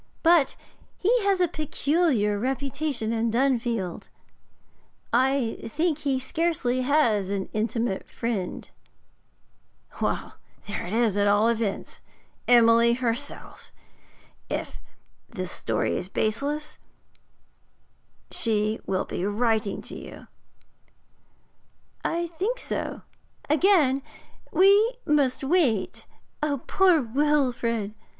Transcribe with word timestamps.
But 0.23 0.55
he 0.97 1.23
has 1.25 1.39
a 1.39 1.47
peculiar 1.47 2.39
reputation 2.39 3.13
in 3.13 3.29
Dunfield; 3.29 4.09
I 5.13 5.59
think 5.65 5.99
he 5.99 6.17
scarcely 6.17 6.81
has 6.81 7.29
an 7.29 7.49
intimate 7.53 8.09
friend.' 8.09 8.67
'Well, 10.01 10.37
there 10.65 10.87
is, 10.87 11.17
at 11.17 11.27
all 11.27 11.49
events, 11.49 12.01
Emily 12.47 12.93
herself. 12.93 13.71
If 14.49 14.79
this 15.29 15.51
story 15.51 15.95
is 15.97 16.09
baseless, 16.09 16.79
she 18.31 18.79
will 18.87 19.05
be 19.05 19.23
writing 19.23 19.83
to 19.83 19.95
you.' 19.95 20.27
'I 22.03 22.25
think 22.39 22.57
so. 22.57 23.03
Again 23.51 24.01
we 24.51 24.93
must 25.05 25.43
wait. 25.43 26.07
Poor 26.65 27.03
Wilfrid! 27.03 27.93